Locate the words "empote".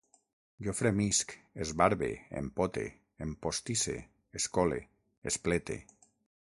2.41-2.87